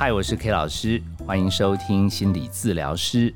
[0.00, 3.34] 嗨，我是 K 老师，欢迎收听心理治疗师。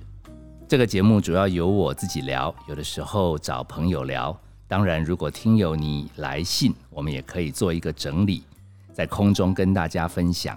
[0.69, 4.41] 这个节目主要由我自己聊，有的时候找朋友聊。
[4.69, 8.45] 当然，如果听友你来信，我们也可以做一个整理，
[8.93, 10.57] 在空中跟大家分享。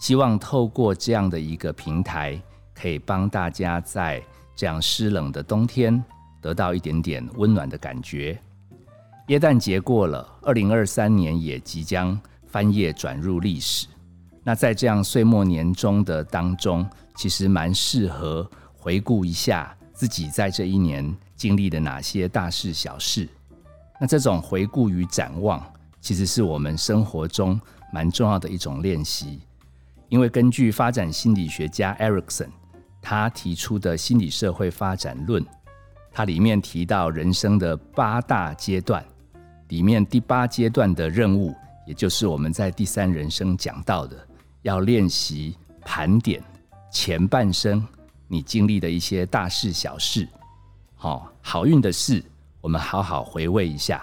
[0.00, 2.36] 希望透过这样的一个平台，
[2.74, 4.20] 可以帮大家在
[4.56, 6.02] 这样湿冷的冬天
[6.42, 8.36] 得到一点点温暖的感觉。
[9.28, 13.86] 耶诞节过了，二零二三年也即将翻页转入历史。
[14.48, 23.28] 那在这样岁末年终的当中，其实蛮适合回顾一下自己在这一年经历的哪些大事小事。
[24.00, 25.62] 那这种回顾与展望，
[26.00, 27.60] 其实是我们生活中
[27.92, 29.38] 蛮重要的一种练习。
[30.08, 32.48] 因为根据发展心理学家 Erikson
[33.02, 35.44] 他提出的心理社会发展论，
[36.10, 39.04] 它里面提到人生的八大阶段。
[39.68, 41.54] 里面第八阶段的任务，
[41.86, 44.16] 也就是我们在第三人生讲到的，
[44.62, 46.42] 要练习盘点
[46.90, 47.86] 前半生
[48.26, 50.28] 你经历的一些大事小事。
[50.94, 52.24] 好，好运的事，
[52.60, 53.98] 我们好好回味一下；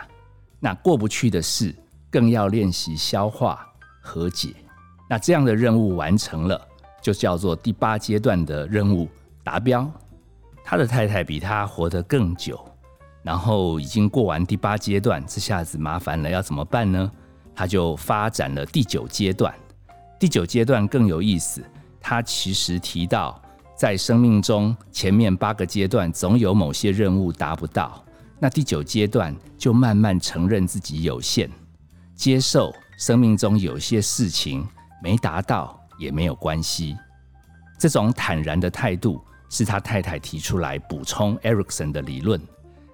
[0.60, 1.76] 那过不去的事，
[2.10, 3.68] 更要练习消化
[4.02, 4.56] 和解。
[5.10, 6.60] 那这样的任务完成了，
[7.02, 9.10] 就叫做第八阶段的任务
[9.44, 9.90] 达标。
[10.64, 12.60] 他的太太比他活得更久。
[13.22, 17.12] 然后已经过完第八阶段，这下子麻烦了，要怎么办呢？
[17.56, 19.54] 他就发展了第九阶段。
[20.18, 21.64] 第九阶段更有意思，
[22.00, 23.42] 他其实提到，
[23.78, 28.04] 在生命中前面八个阶段总有某些任务达不到，
[28.40, 31.50] 那第九阶段就慢慢承认自己有限，
[32.16, 34.66] 接受生命中有些事情
[35.04, 36.96] 没达到也没有关系。
[37.78, 42.40] 这种坦然的态度是他太太提出来补充 Erikson 的理论。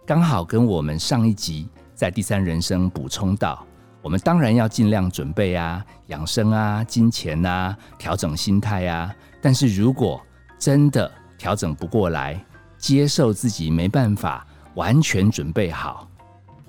[0.07, 3.63] 刚好跟我们上一集在第三人生补充到，
[4.01, 9.13] 我们当然要尽量准备啊，养生啊，金钱啊，调整心态啊。
[9.41, 10.21] 但是如果
[10.57, 12.43] 真的调整不过来，
[12.77, 14.45] 接受自己没办法
[14.75, 16.07] 完全准备好，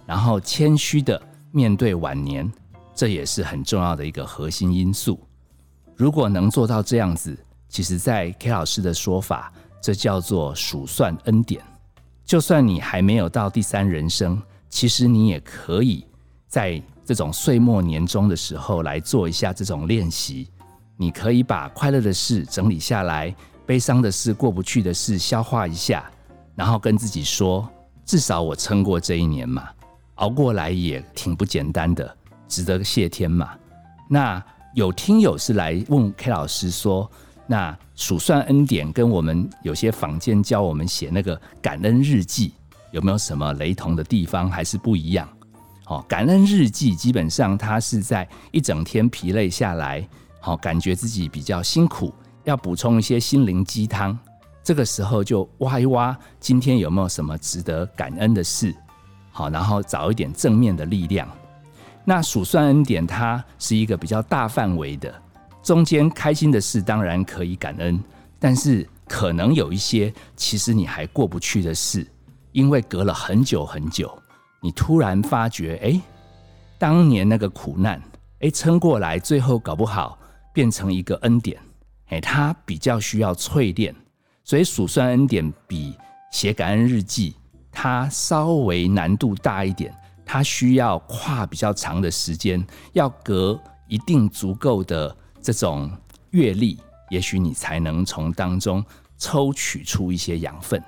[0.06, 1.20] 然后谦虚的
[1.50, 2.50] 面对晚年，
[2.94, 5.18] 这也是很重要的一个核心因素。
[5.96, 7.36] 如果能做到这样子，
[7.68, 9.50] 其实，在 K 老师的说法，
[9.80, 11.62] 这叫做数算恩典。
[12.24, 16.06] 就算你还没有到第三人生，其实你也可以
[16.46, 16.82] 在
[17.12, 20.48] 这种岁末年终的时候来做一下这种练习。
[20.96, 23.36] 你可以把快乐的事整理下来，
[23.66, 26.10] 悲伤的事、过不去的事消化一下，
[26.54, 27.68] 然后跟自己说：
[28.06, 29.68] 至少我撑过这一年嘛，
[30.14, 32.16] 熬过来也挺不简单的，
[32.48, 33.50] 值得谢天嘛。
[34.08, 34.42] 那
[34.74, 37.10] 有听友是来问 K 老师说。
[37.46, 42.54] 那数算恩典跟我们有些坊间教我们写那个感恩日记
[42.92, 45.28] 有没有什么雷同的地方，还是不一样？
[45.92, 50.02] 哦，感恩日记基本上它是在一整天疲累下来，
[50.40, 52.14] 好感觉自己比较辛苦，
[52.44, 54.18] 要补充一些心灵鸡汤，
[54.64, 58.74] 这个时候就挖一挖，今天有没有什么值得感恩的事？
[59.32, 61.28] 好，然后找一点正面的力量。
[62.06, 65.14] 那数算恩典它是一个比较大范围的。
[65.62, 68.02] 中间开心的事当然可以感恩，
[68.38, 72.06] 但是可能有一些其实你还过不去的事，
[72.52, 74.10] 因为隔了很久很久，
[74.62, 76.00] 你突然发觉，哎，
[76.78, 78.00] 当年那个苦难，
[78.40, 80.16] 哎，撑过来，最后搞不好
[80.54, 81.60] 变成一个恩典，
[82.08, 83.94] 哎，它比较需要淬炼，
[84.44, 85.94] 所以数算恩典比
[86.30, 87.34] 写感恩日记
[87.72, 89.92] 它稍微难度大一点，
[90.24, 95.16] 它需要跨比较长的时间，要隔一定足够的。
[95.44, 95.90] 这种
[96.30, 96.78] 阅历，
[97.10, 98.84] 也许你才能从当中
[99.18, 100.80] 抽取出一些养分。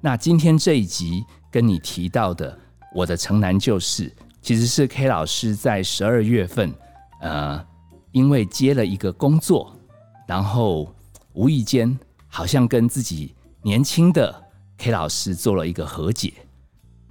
[0.00, 2.58] 那今天这一集跟你提到的，
[2.94, 6.72] 我的城南旧事，其实是 K 老师在十二月份，
[7.20, 7.64] 呃，
[8.12, 9.74] 因为接了一个工作，
[10.26, 10.94] 然后
[11.34, 14.34] 无意间好像跟自己年轻的
[14.78, 16.32] K 老师做了一个和解，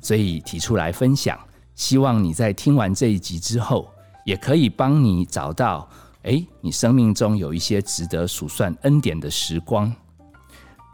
[0.01, 1.39] 所以提出来分享。
[1.75, 3.88] 希望你在听完这一集之后，
[4.25, 5.88] 也可以帮你找到。
[6.23, 9.94] 哎，你生命中有一些值得数算恩典的时光。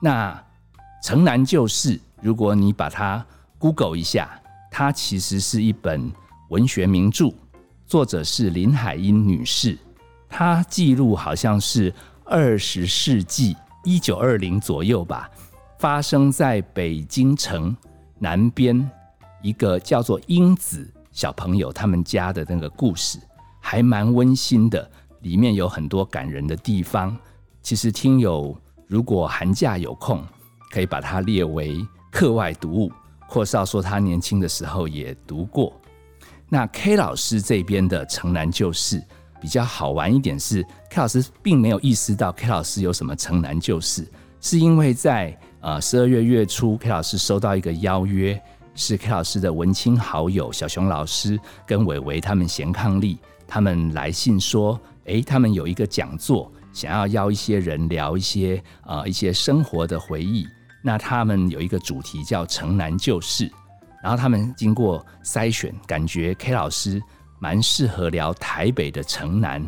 [0.01, 0.31] 那
[1.07, 3.25] 《城南旧事》，如果你把它
[3.57, 4.39] Google 一下，
[4.75, 6.11] 它其实是一本
[6.49, 7.31] 文学名著，
[7.85, 9.77] 作者是林海音女士。
[10.27, 11.93] 她记录好像是
[12.25, 15.29] 二十世纪一九二零左右吧，
[15.77, 17.77] 发生在北京城
[18.17, 18.89] 南边
[19.43, 23.19] 一个叫做英子小朋友他们家的那个故事，
[23.59, 24.89] 还蛮温馨的。
[25.21, 27.15] 里面有很多感人的地方。
[27.61, 30.25] 其实听友如果寒假有空，
[30.71, 31.77] 可以把它列为
[32.11, 32.91] 课外读物。
[33.27, 35.73] 阔少说他年轻的时候也读过。
[36.49, 38.99] 那 K 老师这边的《城南旧事》，
[39.41, 44.07] 比较好玩一点是，K 老师并没有意识到 K 老师有什么城南旧事，
[44.39, 48.39] 是因为在呃十二月月初，K 老师收到一个邀约，
[48.75, 53.17] 是 K 老师的文青好友小熊老师跟伟伟他们贤康利
[53.47, 60.45] 他们来信说，诶，他们有一个讲座，想要邀一些人聊一些呃一些生活的回忆。
[60.85, 63.49] 那他们有一个主题叫城南旧事，
[64.03, 67.01] 然后他们经过筛选，感觉 K 老师
[67.39, 69.65] 蛮适合聊台北的城南。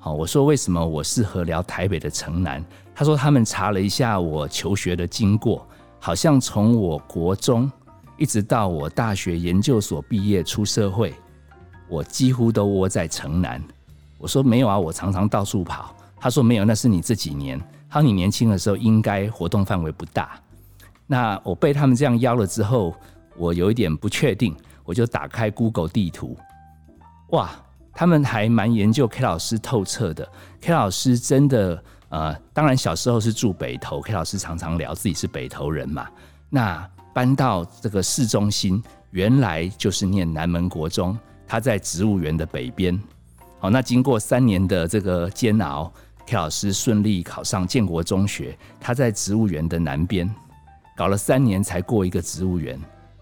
[0.00, 2.64] 好，我说为什么我适合聊台北的城南？
[2.92, 5.64] 他说他们查了一下我求学的经过，
[6.00, 7.70] 好像从我国中
[8.16, 11.14] 一直到我大学研究所毕业出社会，
[11.88, 13.62] 我几乎都窝在城南。
[14.18, 15.94] 我说没有啊，我常常到处跑。
[16.20, 17.60] 他说没有，那是你这几年。
[17.88, 20.36] 他说你年轻的时候应该活动范围不大。
[21.10, 22.94] 那我被他们这样邀了之后，
[23.34, 26.36] 我有一点不确定，我就打开 Google 地图，
[27.30, 27.50] 哇，
[27.94, 30.28] 他们还蛮研究 K 老师透彻的。
[30.60, 36.06] K 老师真的，呃，当然小时候是住北投，K 老师常常聊自己是北投人嘛。
[36.50, 43.00] 那搬到这个市中心，原来就是念南门国中，他在植物园的北边。
[43.58, 45.90] 好，那经过三年的这个煎熬
[46.26, 50.28] ，K 老师顺利考上建国中学，他在植物园的南边。
[50.98, 52.76] 搞了三年才过一个植物园，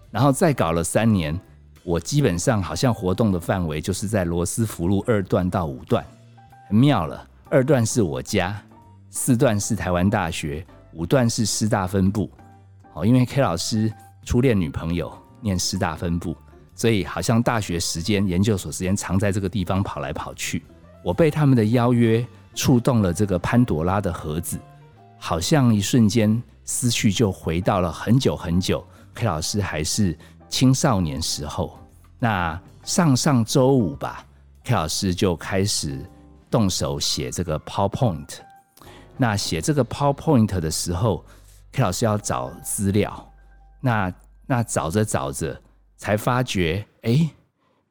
[0.09, 1.39] 然后再搞了三年，
[1.83, 6.03] 我基本上好像活动的范围就是在罗斯福路二段到五段，
[6.67, 7.23] 很妙了。
[7.51, 8.59] 二段是我家，
[9.11, 12.27] 四段是台湾大学，五段是师大分部。
[12.93, 13.93] 哦，因为 K 老师
[14.25, 16.35] 初恋女朋友念师大分部，
[16.73, 20.63] 所以好像大学时间、研究所时间常在这个地方跑来跑去。
[21.03, 22.25] 我被他们的邀约
[22.55, 24.57] 触动了这个潘朵拉的盒子，
[25.19, 26.41] 好像一瞬间。
[26.67, 28.85] 思绪就回到了很久很久
[29.15, 30.15] ，K 老师还是
[30.49, 31.79] 青少年时候。
[32.19, 34.25] 那上上周五吧
[34.65, 35.97] ，K 老师就开始
[36.51, 38.39] 动手写这个 PowerPoint。
[39.15, 41.25] 那写这个 PowerPoint 的时候
[41.71, 43.31] ，K 老师要找资料。
[43.79, 44.13] 那
[44.45, 45.57] 那找着找着，
[45.95, 47.29] 才发觉，哎，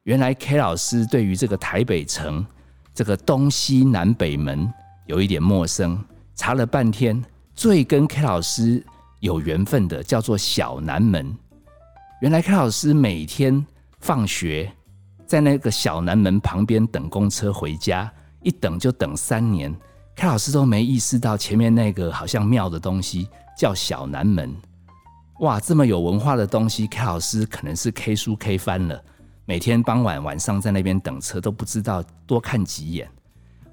[0.03, 2.45] 原来 K 老师对于这个台北城
[2.93, 4.71] 这个东西南北门
[5.07, 5.99] 有一点陌生。
[6.35, 7.25] 查了半天。
[7.57, 8.85] 最跟 K 老师
[9.19, 11.35] 有缘分的叫做小南门。
[12.21, 13.65] 原来 K 老师每天
[13.99, 14.71] 放学
[15.25, 18.13] 在那个小南门旁边等公车回家，
[18.43, 19.75] 一等就等三年。
[20.15, 23.27] K 老师都没意识到前面那个好像庙的东西
[23.57, 24.55] 叫小南门。
[25.39, 29.03] 哇，这么有文化的东西，K 老师可能是 K 书 K 翻了。
[29.45, 33.09] 每天傍晚晚上在那边等车，都不知道多看几眼。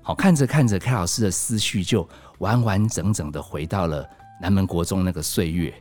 [0.05, 2.09] 好看着看着，K 老师的思绪就。
[2.39, 4.07] 完完整整的回到了
[4.41, 5.73] 南门国中那个岁月。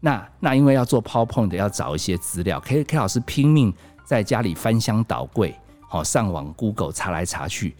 [0.00, 3.72] 那那因为要做 PowerPoint，要找一些资料，K K 老师拼命
[4.06, 5.54] 在家里翻箱倒柜，
[5.86, 7.76] 好上网 Google 查来查去，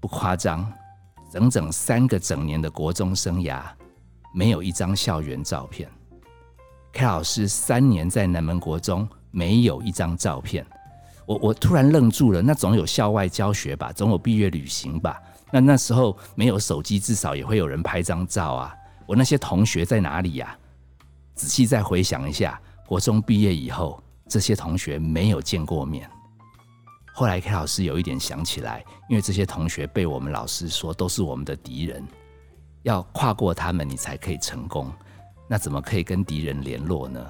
[0.00, 0.72] 不夸张，
[1.30, 3.60] 整整三个整年的国中生涯，
[4.34, 5.88] 没有一张校园照片。
[6.94, 10.66] K 老师三年在南门国中没有一张照片，
[11.26, 12.40] 我我突然愣住了。
[12.40, 15.20] 那总有校外教学吧，总有毕业旅行吧。
[15.50, 18.74] 那那时候没有手机，至少也会有人拍张照啊。
[19.06, 20.56] 我那些同学在哪里呀？
[21.34, 26.10] 仔细再回想一下，国中毕业以后，这些同学没有见过面。
[27.12, 32.02] 后来 K 老师有一点想起来，因为这些同学被我们老师说都是我们的敌人，
[32.82, 34.92] 要跨过他们你才可以成功。
[35.48, 37.24] 那怎么可以跟敌人联络呢？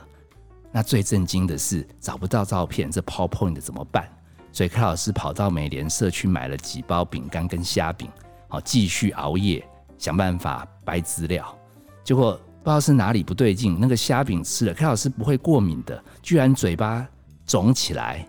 [0.73, 4.11] 那最震惊的是找不到照片，这 PowerPoint 怎么办？
[4.56, 8.08] 所以，K 老师跑到美联社去买了几包饼干跟虾饼，
[8.48, 9.62] 好继续熬夜
[9.98, 11.54] 想办法掰资料。
[12.02, 17.06] 结果不知道是哪里不对劲，那个虾饼吃了，K 老师不会过敏的，居然嘴巴
[17.44, 18.26] 肿起来。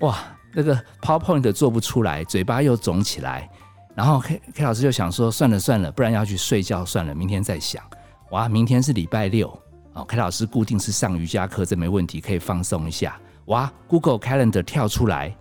[0.00, 0.16] 哇，
[0.54, 3.46] 那个 PowerPoint 做不出来，嘴巴又肿起来。
[3.94, 7.84] 然后 K K 老师就想说，算了算了，不然要去睡觉算了，明天再想。
[8.30, 9.46] 哇，明天是礼拜六，
[9.92, 13.20] 哦，K 老师固定是上瑜伽课，这没问题，可以放松一下。
[13.48, 15.36] 哇，Google Calendar 跳出来。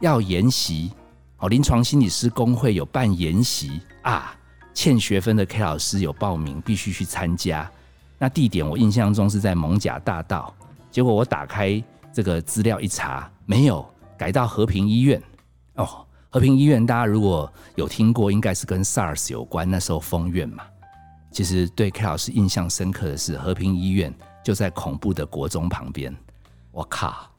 [0.00, 0.92] 要研习
[1.38, 4.36] 哦，临床心理师工会有办研习啊，
[4.74, 7.70] 欠学分的 K 老师有报名，必须去参加。
[8.18, 10.52] 那地点我印象中是在蒙甲大道，
[10.90, 15.22] 结果我打开这个资料一查，没有改到和平医院
[15.74, 16.04] 哦。
[16.30, 20.64] 和平医院大家如果有听过，应该是跟 SARS 有关，那时候封院嘛。
[21.30, 24.12] 其实对 K 老师印象深刻的是，和平医院
[24.44, 26.14] 就在恐怖的国中旁边。
[26.72, 27.30] 我靠，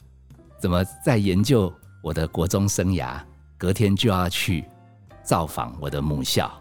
[0.60, 1.72] 怎么在研究？
[2.02, 3.20] 我的国中生涯，
[3.58, 4.66] 隔天就要去
[5.22, 6.52] 造访我的母校，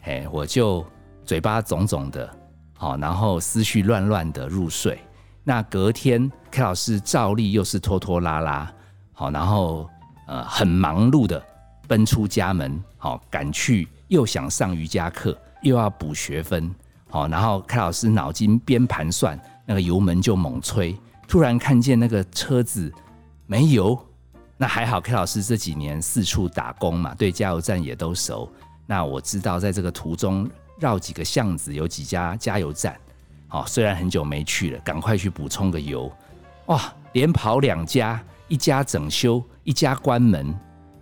[0.00, 0.84] 嘿，我就
[1.24, 2.28] 嘴巴肿肿的，
[2.76, 5.00] 好，然后思绪乱乱的入睡。
[5.42, 8.70] 那隔天 K 老师照例又是拖拖拉拉，
[9.12, 9.88] 好，然后
[10.26, 11.42] 呃很忙碌的
[11.88, 16.72] 奔出家门，好赶去，又想上瑜伽课，又要补学分，
[17.08, 20.94] 好，然后凯老师脑筋边盘算，那个油门就猛吹，
[21.26, 22.92] 突然看见那个车子
[23.46, 23.98] 没油，
[24.60, 28.46] 那还好，，K 老师这几年四处打工嘛，对加油站也都熟。
[28.84, 30.46] 那我知道，在这个途中
[30.78, 32.94] 绕几个巷子，有几家加油站，
[33.48, 36.12] 好，虽然很久没去了，赶快去补充个油，
[36.66, 40.54] 哇，连跑两家，一家整修，一家关门。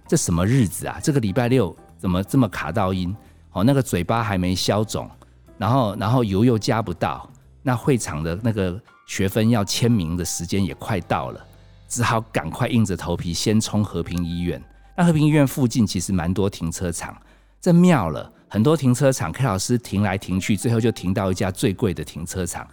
[0.06, 1.00] 这什么日子啊？
[1.02, 3.12] 这个礼拜六怎么这么卡到音？
[3.50, 5.10] 哦，那个嘴巴还没消肿，
[5.56, 7.28] 然后然后油又加不到，
[7.64, 11.44] 那会场的那个学分要签名的时间也快到了，
[11.88, 14.62] 只好赶快硬着头皮先冲和平医院。
[14.96, 17.16] 那和平医院附近其实蛮多停车场，
[17.60, 22.68] 这妙了，很多停车场 K 老师停来停去，最后就停到一家最贵的停车场。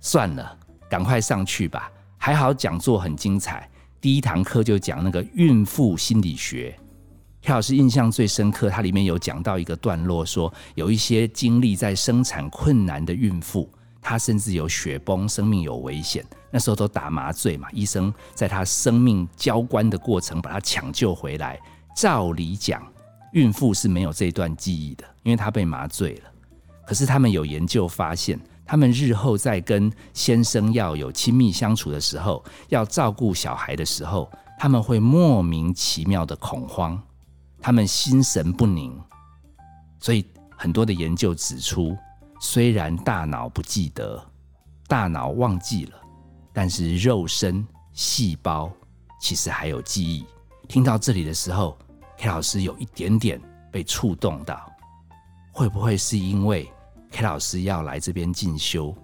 [0.00, 0.56] 算了，
[0.88, 1.90] 赶快上去吧。
[2.18, 3.68] 还好讲座很精彩。
[4.00, 6.76] 第一堂课就讲那个孕妇心理学，
[7.42, 8.68] 蔡老师印象最深刻。
[8.68, 13.68] 它里面有讲到一个段落，说有一些经历在生产困难的孕妇，
[14.00, 16.24] 她甚至有血崩，生命有危险。
[16.50, 21.60] 那时候都打麻醉嘛，医生在她生命交关的过程把她抢救回来。
[21.94, 22.82] 照理讲，
[23.32, 26.30] 孕妇是没有这段记忆的，因为她被麻醉了。
[26.86, 28.38] 可是他们有研究发现。
[28.70, 37.02] 他们日后在跟先生要有亲密相处的时候，要照顾小孩的时候，他们会莫名其妙的恐慌，
[37.62, 38.94] 他们心神不宁。
[39.98, 40.22] 所以
[40.54, 41.96] 很多的研究指出，
[42.40, 44.24] 虽然大脑不记得，
[44.86, 46.00] 大脑忘记了，
[46.52, 48.70] 但是肉身细胞
[49.20, 50.24] 其实还有记忆。
[50.68, 51.76] 听到这里的时候
[52.16, 53.40] ，K 老师有一点点
[53.72, 54.70] 被触动到，
[55.52, 56.70] 会不会是因为
[57.10, 58.94] ？K 老师要来这边进修，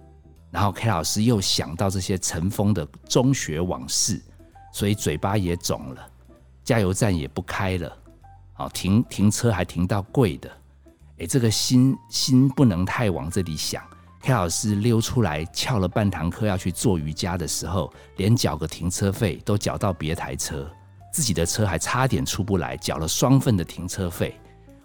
[0.51, 4.21] 然后 K 老师又想到这些尘封的中学往事，
[4.71, 6.07] 所以嘴巴也肿了，
[6.63, 7.97] 加油站也不开了，
[8.53, 10.49] 好停停车还停到贵的，
[11.19, 13.81] 哎，这个心心不能太往这里想。
[14.21, 20.69] K 老师溜出来翘了半堂课要去做瑜伽的时候，连缴个停车费都缴到别台车，
[21.13, 24.39] 自己的车还差点出不来，缴了双份的停车费。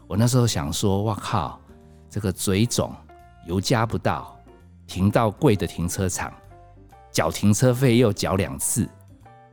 [0.07, 1.61] 我那时候想说，哇靠，
[2.09, 2.95] 这个嘴肿。
[3.47, 4.39] 油加不到，
[4.87, 6.31] 停到贵的停车场，
[7.11, 8.87] 缴停车费又缴两次，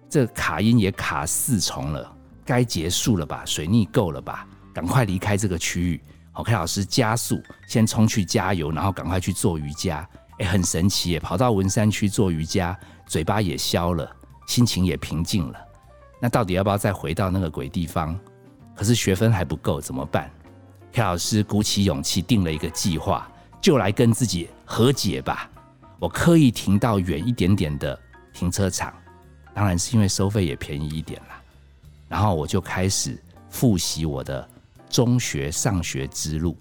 [0.10, 3.44] 这卡音也卡四重了，该结束了吧？
[3.46, 4.46] 水逆够了吧？
[4.74, 6.02] 赶快离开这个区域。
[6.38, 10.08] 好，K 老师加速，先冲去加油，然后赶快去做瑜伽。
[10.38, 11.20] 哎，很神奇耶！
[11.20, 12.78] 跑到文山区做瑜伽，
[13.08, 14.08] 嘴巴也消了，
[14.46, 15.60] 心情也平静了。
[16.22, 18.16] 那到底要不要再回到那个鬼地方？
[18.76, 20.30] 可是学分还不够，怎么办
[20.94, 23.28] ？K 老师鼓起勇气定了一个计划。
[23.60, 25.50] 就来跟自己和解吧。
[25.98, 28.00] 我刻意停到远一点点的
[28.32, 28.94] 停车场，
[29.56, 31.42] 当然是因为收费也便宜一点啦。
[32.08, 34.48] 然后我就开始复习我的
[34.90, 36.58] 中学上学之路。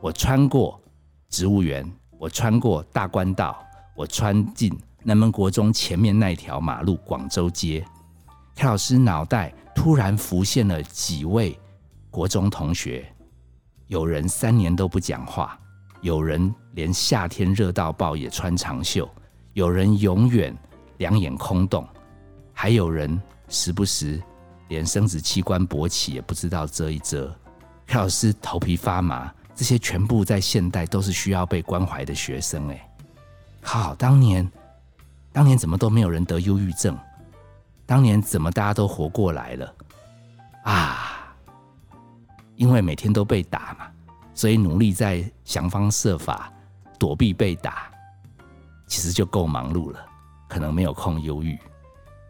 [0.00, 0.80] 我穿过
[1.28, 3.64] 植物园，我穿过大关道，
[3.94, 7.84] 我穿进南门国中前面那条马路广州街。
[8.54, 11.58] 蔡老师脑袋突然浮现了几位
[12.10, 13.06] 国中同学，
[13.86, 15.58] 有人三年都不讲话。
[16.00, 19.08] 有人连夏天热到爆也穿长袖，
[19.52, 20.52] 有人永远
[20.98, 21.86] 两眼空洞，
[22.52, 24.20] 还有人时不时
[24.68, 27.32] 连生殖器官勃起也不知道遮一遮。
[27.86, 32.68] 蔡老师头皮发麻，这些全部在现代都是需要被关怀的学生。
[32.70, 32.90] 哎，
[33.60, 33.94] 好！
[33.94, 34.50] 当年，
[35.30, 36.96] 当年怎么都没有人得忧郁症？
[37.84, 39.74] 当年怎么大家都活过来了？
[40.64, 41.34] 啊，
[42.56, 43.86] 因为每天都被打嘛。
[44.34, 46.50] 所以努力在想方设法
[46.98, 47.90] 躲避被打，
[48.86, 50.00] 其实就够忙碌了，
[50.48, 51.58] 可能没有空忧郁。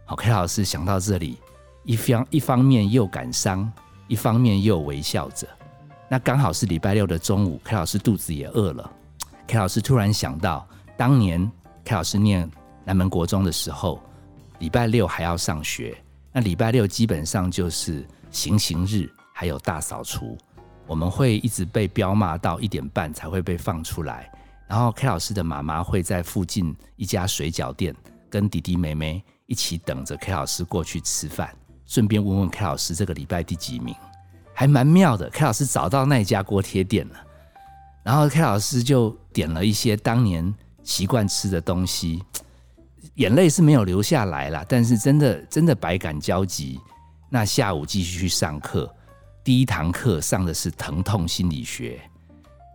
[0.05, 1.39] 好，K 老师想到这里，
[1.85, 3.73] 一方一方面又感伤，
[4.13, 5.49] 一方面又微笑着。
[6.07, 8.93] 那刚好是礼拜六的中午，K 老师肚子也饿了。
[9.47, 11.51] K 老师突然想到，当年
[11.83, 12.47] K 老师念
[12.85, 14.03] 南门国中的时候，
[14.59, 15.97] 礼拜六还要上学，
[16.31, 20.37] 那礼拜六基本上就是行刑日，还有大扫除。
[20.87, 24.31] 我们会一直被彪骂到一点半才会被放出来，
[24.69, 27.97] 然后 K 老师的妈妈会在附近一家水饺店
[28.29, 31.49] 跟弟弟妹妹一起等着 K 老师过去吃饭，
[31.87, 33.95] 顺便问问 K 老师这个礼拜第几名，
[34.55, 35.29] 还蛮妙的。
[35.31, 37.15] K 老师找到那家锅贴店了，
[38.03, 42.23] 然后 K 老师就点了一些当年习惯吃的东西，
[43.15, 46.81] 眼泪是没有流下来了，但是真的真的百感交集。
[47.29, 48.93] 那下午继续去上课。
[49.45, 52.01] 第一堂课上的是疼痛心理学。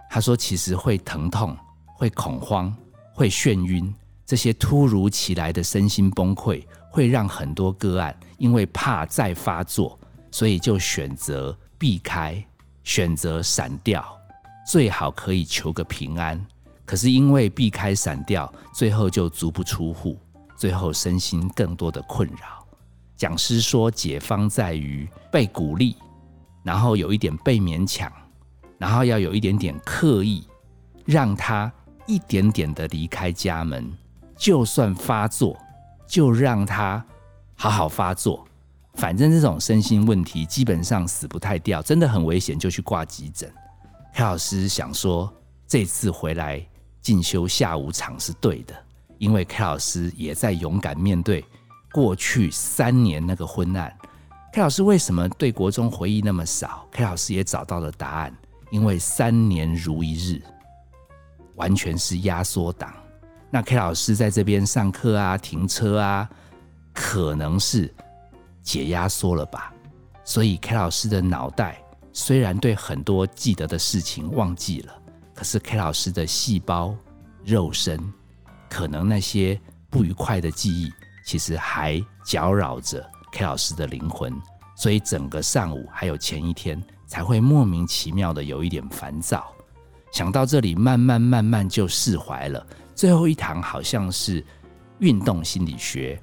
[0.10, 1.56] 他说，其实会疼痛、
[1.96, 2.76] 会恐慌、
[3.14, 3.94] 会眩晕，
[4.26, 6.62] 这些突如其来的身心崩溃，
[6.92, 10.00] 会让很多个案因为怕再发作，
[10.32, 12.44] 所以就选择避开，
[12.84, 14.06] 选择闪掉，
[14.66, 16.44] 最好可以求个平安。
[16.86, 20.18] 可是因为避开闪掉，最后就足不出户，
[20.56, 22.66] 最后身心更多的困扰。
[23.18, 25.96] 讲师说，解方在于被鼓励，
[26.64, 28.12] 然后有一点被勉强，
[28.78, 30.48] 然后要有一点点刻意，
[31.04, 31.72] 让他
[32.06, 33.92] 一点点的离开家门。
[34.38, 35.58] 就算发作，
[36.08, 37.04] 就让他
[37.58, 38.48] 好好发作。
[38.94, 43.52] 反正这种身心问题基本上死不太掉，真的很危险，就去挂急诊。
[44.14, 45.32] K 老师想说，
[45.68, 46.66] 这次回来
[47.02, 48.74] 进修下午场是对的，
[49.20, 51.46] 因为 K 老师也在勇敢面对
[51.92, 53.96] 过去三年那个昏暗。
[54.54, 58.36] K 老师为什么对国中回忆那么少？K 老师也找到了答案，
[58.72, 60.42] 因为三年如一日，
[61.56, 62.92] 完全是压缩档。
[63.52, 66.28] 那 K 老师在这边上课啊、停车啊，
[66.98, 67.94] 可能是。
[68.64, 69.74] 解压缩了吧，
[70.26, 74.94] 所以 K 老师的脑袋虽然对很多记得的事情忘记了，
[75.34, 76.94] 可是 K 老师的细胞、
[77.46, 77.98] 肉身，
[78.70, 79.58] 可能那些
[79.90, 80.92] 不愉快的记忆，
[81.24, 84.36] 其实还搅扰着 K 老师的灵魂，
[84.76, 89.48] 所以整个上午还有前一天才会莫名其妙的有一点烦躁。
[90.12, 92.68] 想到这里，慢慢慢慢就释怀了。
[92.94, 94.46] 最后一堂好像是
[95.00, 96.22] 运动心理学，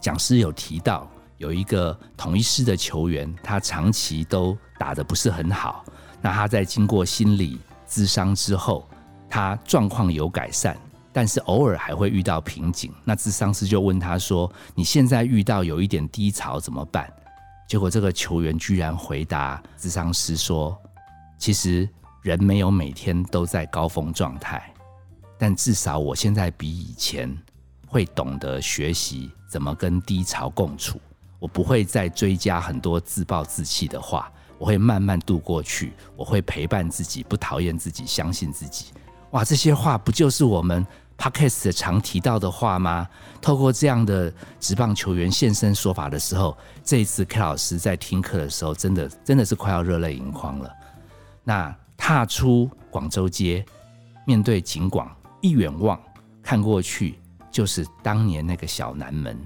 [0.00, 1.08] 讲师有提到。
[1.36, 5.82] 有一个同一师的球员，他长期都打得不是很好。
[6.20, 8.86] 那他在经过心理咨商之后，
[9.26, 10.76] 他状况有改善，
[11.14, 12.92] 但是偶尔还会遇到瓶颈。
[13.04, 17.10] 那咨商师就问他说：“你现在遇到有一点低潮怎么办？”
[17.66, 20.78] 结果这个球员居然回答咨商师说
[21.40, 21.88] ：“其实
[22.20, 24.70] 人没有每天都在高峰状态，
[25.38, 27.34] 但至少我现在比以前
[27.86, 30.98] 会懂得学习怎么跟低潮共处。”
[31.40, 35.94] 我不会再追加很多自暴自弃的话，我会慢慢度过去。
[36.14, 38.92] 我会陪伴自己，不讨厌自己，相信自己。
[39.30, 40.86] 哇，这些话不就是我们
[41.16, 43.08] podcast 常提到的话吗？
[43.40, 50.70] 透过这样的职棒球员现身说法的时候，这一次 K 老师在听课的时候，真的真的是快要热泪盈眶了。
[51.44, 53.64] 那踏出广州街，
[54.26, 55.10] 面对景广，
[55.40, 55.98] 一远望
[56.42, 57.19] 看过去，
[57.50, 59.38] 就是当年那个小南门。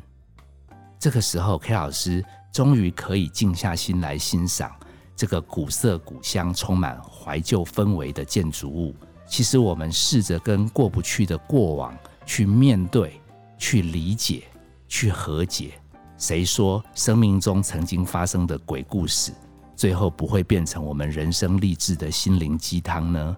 [0.99, 4.75] 这个时候，K 老师终于可以静下心来欣赏
[5.15, 8.95] 这个古色古香、充满怀旧氛围的建筑物。
[9.27, 13.21] 其实，我们试着跟过不去的过往去面对、
[13.59, 14.45] 去理解、
[14.89, 15.73] 去和解。
[16.17, 19.33] 谁说生命中曾经发生的鬼故事，
[19.75, 23.37] 最后不会变成我们人生励志的心灵鸡汤呢？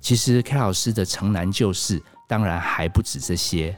[0.00, 3.76] 其实，K 老师的城南旧事，当然还不止这些。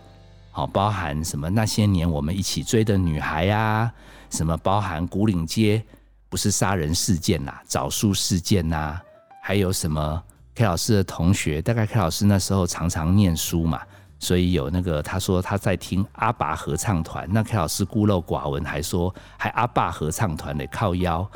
[0.53, 1.49] 好，包含什么？
[1.49, 3.91] 那些年我们一起追的女孩呀，
[4.31, 5.83] 什么包含古岭街
[6.29, 9.01] 不是杀人事件呐，找树事件呐，
[9.43, 10.23] 还有什么
[10.57, 13.81] ？K 老师的同学，大概 K 老师那时候常常念书嘛，
[14.19, 21.29] 所以有那个他说他在听阿爸合唱团，那 K 老师孤陋寡闻，还说还阿爸合唱团的靠腰。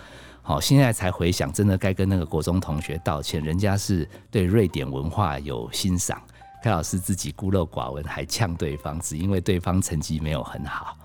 [0.42, 6.20] 好，现在才回想，真的该跟那个国中同学道歉，人家是对瑞典文化有欣赏。
[6.64, 10.96] 蔡老师自己孤陋寡闻，还呛对方，只因为对方成绩没有很好。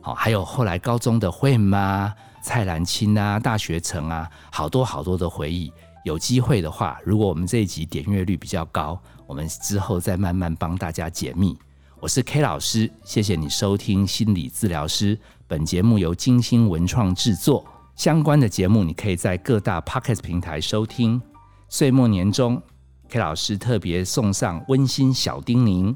[0.00, 5.72] 好，还有后来高中的慧妈、蔡澜清啊、大学城啊，好多好多的回忆。
[6.04, 8.96] 有机会的话，如果我们这一集点阅率比较高，
[9.26, 11.58] 我们之后再慢慢帮大家解密。
[11.98, 15.18] 我是 K 老师，谢谢你收听心理治疗师。
[15.48, 21.20] 本节目由金星文创制作，相关的节目你可以在各大 Pocket 平台收听。
[21.68, 22.62] 岁末年终。
[23.10, 25.94] K 老师特别送上温馨小叮咛：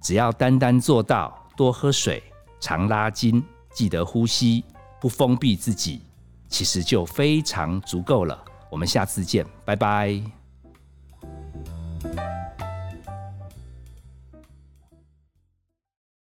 [0.00, 2.22] 只要单单做到多喝水、
[2.60, 4.64] 常拉筋、记得呼吸、
[5.00, 6.00] 不封闭自己，
[6.48, 8.38] 其实就非常足够了。
[8.70, 10.37] 我们下次见，拜拜。